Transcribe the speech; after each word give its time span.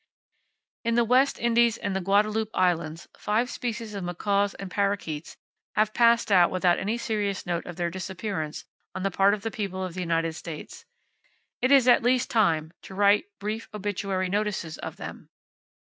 In 0.83 0.95
the 0.95 1.03
West 1.03 1.37
Indies 1.39 1.77
and 1.77 1.95
the 1.95 2.01
Guadeloupe 2.01 2.49
Islands, 2.55 3.07
five 3.19 3.51
species 3.51 3.93
of 3.93 4.03
macaws 4.03 4.55
and 4.55 4.71
parrakeets 4.71 5.37
have 5.75 5.93
passed 5.93 6.31
out 6.31 6.49
without 6.49 6.79
any 6.79 6.97
serious 6.97 7.45
note 7.45 7.67
of 7.67 7.75
their 7.75 7.91
disappearance 7.91 8.65
on 8.95 9.03
the 9.03 9.11
part 9.11 9.35
of 9.35 9.43
the 9.43 9.51
people 9.51 9.83
of 9.83 9.93
the 9.93 9.99
United 9.99 10.33
States. 10.33 10.85
It 11.61 11.71
is 11.71 11.87
at 11.87 12.01
least 12.01 12.31
time 12.31 12.73
to 12.81 12.95
write 12.95 13.25
brief 13.39 13.69
obituary 13.75 14.27
notices 14.27 14.79
of 14.79 14.95
them. 14.95 15.29